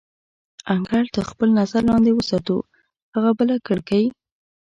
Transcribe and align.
انګړ 0.73 1.03
تر 1.15 1.23
خپل 1.31 1.49
نظر 1.59 1.81
لاندې 1.89 2.11
وساتو، 2.13 2.57
هغه 3.13 3.31
بله 3.39 3.55
کړکۍ. 3.67 4.05